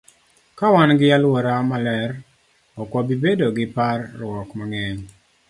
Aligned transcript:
Ka 0.57 0.65
wan 0.73 0.89
gi 0.99 1.07
alwora 1.17 1.55
maler, 1.69 2.11
ok 2.81 2.89
wabi 2.95 3.15
bedo 3.23 3.47
gi 3.55 3.65
par 3.75 3.99
ruok 4.19 4.49
mang'eny. 4.57 4.99